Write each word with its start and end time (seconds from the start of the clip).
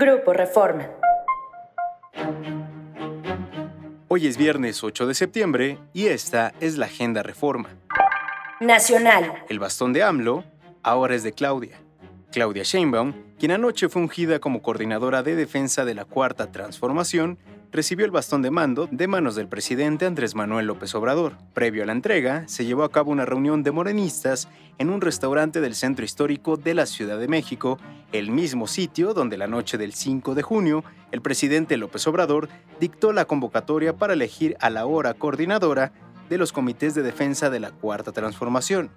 Grupo 0.00 0.32
Reforma. 0.32 0.88
Hoy 4.06 4.28
es 4.28 4.36
viernes 4.36 4.84
8 4.84 5.08
de 5.08 5.14
septiembre 5.14 5.78
y 5.92 6.06
esta 6.06 6.54
es 6.60 6.78
la 6.78 6.86
Agenda 6.86 7.24
Reforma. 7.24 7.70
Nacional. 8.60 9.42
El 9.48 9.58
bastón 9.58 9.92
de 9.92 10.04
AMLO 10.04 10.44
ahora 10.84 11.16
es 11.16 11.24
de 11.24 11.32
Claudia. 11.32 11.80
Claudia 12.30 12.62
Sheinbaum, 12.62 13.12
quien 13.40 13.50
anoche 13.50 13.88
fue 13.88 14.00
ungida 14.00 14.38
como 14.38 14.62
coordinadora 14.62 15.24
de 15.24 15.34
defensa 15.34 15.84
de 15.84 15.96
la 15.96 16.04
Cuarta 16.04 16.52
Transformación, 16.52 17.36
recibió 17.70 18.04
el 18.04 18.10
bastón 18.10 18.42
de 18.42 18.50
mando 18.50 18.88
de 18.90 19.06
manos 19.06 19.34
del 19.34 19.48
presidente 19.48 20.06
Andrés 20.06 20.34
Manuel 20.34 20.66
López 20.66 20.94
Obrador. 20.94 21.36
Previo 21.52 21.82
a 21.82 21.86
la 21.86 21.92
entrega, 21.92 22.46
se 22.48 22.64
llevó 22.64 22.84
a 22.84 22.90
cabo 22.90 23.10
una 23.10 23.24
reunión 23.24 23.62
de 23.62 23.72
morenistas 23.72 24.48
en 24.78 24.90
un 24.90 25.00
restaurante 25.00 25.60
del 25.60 25.74
centro 25.74 26.04
histórico 26.04 26.56
de 26.56 26.74
la 26.74 26.86
Ciudad 26.86 27.18
de 27.18 27.28
México, 27.28 27.78
el 28.12 28.30
mismo 28.30 28.66
sitio 28.66 29.12
donde 29.12 29.36
la 29.36 29.46
noche 29.46 29.76
del 29.76 29.92
5 29.92 30.34
de 30.34 30.42
junio 30.42 30.84
el 31.10 31.22
presidente 31.22 31.76
López 31.76 32.06
Obrador 32.06 32.48
dictó 32.80 33.12
la 33.12 33.24
convocatoria 33.24 33.96
para 33.96 34.12
elegir 34.12 34.56
a 34.60 34.70
la 34.70 34.86
hora 34.86 35.14
coordinadora 35.14 35.92
de 36.28 36.38
los 36.38 36.52
comités 36.52 36.94
de 36.94 37.02
defensa 37.02 37.50
de 37.50 37.60
la 37.60 37.70
Cuarta 37.70 38.12
Transformación. 38.12 38.90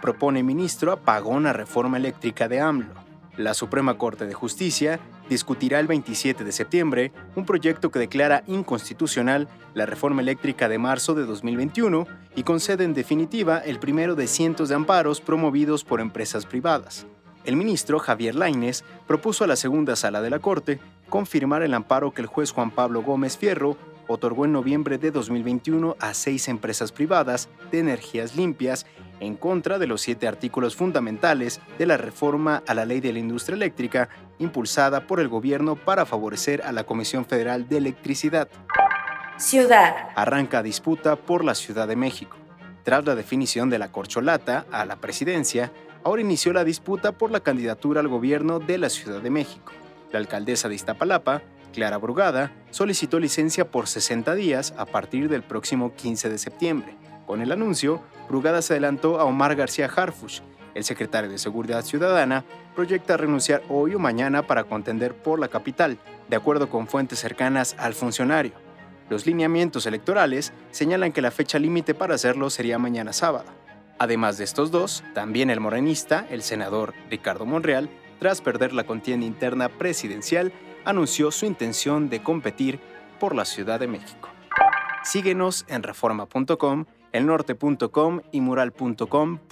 Propone 0.00 0.42
ministro 0.42 0.92
apagón 0.92 1.46
a 1.46 1.52
reforma 1.52 1.96
eléctrica 1.96 2.48
de 2.48 2.60
AMLO. 2.60 2.94
La 3.36 3.54
Suprema 3.54 3.96
Corte 3.96 4.26
de 4.26 4.34
Justicia 4.34 5.00
discutirá 5.32 5.80
el 5.80 5.86
27 5.86 6.44
de 6.44 6.52
septiembre 6.52 7.12
un 7.34 7.44
proyecto 7.44 7.90
que 7.90 7.98
declara 7.98 8.44
inconstitucional 8.46 9.48
la 9.74 9.86
reforma 9.86 10.22
eléctrica 10.22 10.68
de 10.68 10.78
marzo 10.78 11.14
de 11.14 11.24
2021 11.24 12.06
y 12.36 12.42
concede 12.42 12.84
en 12.84 12.94
definitiva 12.94 13.58
el 13.58 13.78
primero 13.78 14.14
de 14.14 14.26
cientos 14.26 14.68
de 14.68 14.74
amparos 14.74 15.20
promovidos 15.20 15.84
por 15.84 16.00
empresas 16.00 16.46
privadas. 16.46 17.06
El 17.44 17.56
ministro 17.56 17.98
Javier 17.98 18.34
Laines 18.34 18.84
propuso 19.06 19.42
a 19.42 19.46
la 19.46 19.56
segunda 19.56 19.96
sala 19.96 20.22
de 20.22 20.30
la 20.30 20.38
Corte 20.38 20.78
confirmar 21.08 21.62
el 21.62 21.74
amparo 21.74 22.12
que 22.12 22.22
el 22.22 22.28
juez 22.28 22.52
Juan 22.52 22.70
Pablo 22.70 23.02
Gómez 23.02 23.36
Fierro 23.36 23.76
otorgó 24.06 24.44
en 24.44 24.52
noviembre 24.52 24.98
de 24.98 25.10
2021 25.10 25.96
a 25.98 26.14
seis 26.14 26.48
empresas 26.48 26.92
privadas 26.92 27.48
de 27.70 27.78
energías 27.78 28.36
limpias 28.36 28.86
en 29.22 29.36
contra 29.36 29.78
de 29.78 29.86
los 29.86 30.00
siete 30.00 30.26
artículos 30.26 30.74
fundamentales 30.74 31.60
de 31.78 31.86
la 31.86 31.96
reforma 31.96 32.64
a 32.66 32.74
la 32.74 32.84
ley 32.84 33.00
de 33.00 33.12
la 33.12 33.20
industria 33.20 33.54
eléctrica 33.54 34.08
impulsada 34.40 35.06
por 35.06 35.20
el 35.20 35.28
gobierno 35.28 35.76
para 35.76 36.04
favorecer 36.04 36.60
a 36.62 36.72
la 36.72 36.82
Comisión 36.82 37.24
Federal 37.24 37.68
de 37.68 37.76
Electricidad. 37.76 38.48
Ciudad. 39.36 39.94
Arranca 40.16 40.62
disputa 40.64 41.14
por 41.14 41.44
la 41.44 41.54
Ciudad 41.54 41.86
de 41.86 41.94
México. 41.94 42.36
Tras 42.82 43.04
la 43.04 43.14
definición 43.14 43.70
de 43.70 43.78
la 43.78 43.92
corcholata 43.92 44.66
a 44.72 44.84
la 44.84 44.96
presidencia, 44.96 45.70
ahora 46.02 46.22
inició 46.22 46.52
la 46.52 46.64
disputa 46.64 47.12
por 47.12 47.30
la 47.30 47.40
candidatura 47.40 48.00
al 48.00 48.08
gobierno 48.08 48.58
de 48.58 48.76
la 48.78 48.90
Ciudad 48.90 49.20
de 49.20 49.30
México. 49.30 49.72
La 50.10 50.18
alcaldesa 50.18 50.68
de 50.68 50.74
Iztapalapa, 50.74 51.42
Clara 51.72 51.96
Brugada, 51.98 52.50
solicitó 52.72 53.20
licencia 53.20 53.70
por 53.70 53.86
60 53.86 54.34
días 54.34 54.74
a 54.76 54.84
partir 54.84 55.28
del 55.28 55.44
próximo 55.44 55.94
15 55.94 56.28
de 56.28 56.38
septiembre. 56.38 56.96
Con 57.32 57.40
el 57.40 57.50
anuncio, 57.50 58.02
Brugada 58.28 58.60
se 58.60 58.74
adelantó 58.74 59.18
a 59.18 59.24
Omar 59.24 59.56
García 59.56 59.86
Harfush, 59.86 60.40
el 60.74 60.84
secretario 60.84 61.30
de 61.30 61.38
Seguridad 61.38 61.82
Ciudadana, 61.82 62.44
proyecta 62.76 63.16
renunciar 63.16 63.62
hoy 63.70 63.94
o 63.94 63.98
mañana 63.98 64.46
para 64.46 64.64
contender 64.64 65.14
por 65.14 65.38
la 65.38 65.48
capital, 65.48 65.96
de 66.28 66.36
acuerdo 66.36 66.68
con 66.68 66.86
fuentes 66.86 67.20
cercanas 67.20 67.74
al 67.78 67.94
funcionario. 67.94 68.52
Los 69.08 69.24
lineamientos 69.24 69.86
electorales 69.86 70.52
señalan 70.72 71.10
que 71.10 71.22
la 71.22 71.30
fecha 71.30 71.58
límite 71.58 71.94
para 71.94 72.16
hacerlo 72.16 72.50
sería 72.50 72.78
mañana 72.78 73.14
sábado. 73.14 73.46
Además 73.98 74.36
de 74.36 74.44
estos 74.44 74.70
dos, 74.70 75.02
también 75.14 75.48
el 75.48 75.58
morenista, 75.58 76.26
el 76.28 76.42
senador 76.42 76.92
Ricardo 77.08 77.46
Monreal, 77.46 77.88
tras 78.18 78.42
perder 78.42 78.74
la 78.74 78.84
contienda 78.84 79.24
interna 79.24 79.70
presidencial, 79.70 80.52
anunció 80.84 81.30
su 81.30 81.46
intención 81.46 82.10
de 82.10 82.22
competir 82.22 82.78
por 83.18 83.34
la 83.34 83.46
Ciudad 83.46 83.80
de 83.80 83.88
México. 83.88 84.28
Síguenos 85.02 85.64
en 85.68 85.82
reforma.com, 85.82 86.86
elnorte.com 87.12 88.20
y 88.32 88.40
mural.com.mx. 88.40 89.42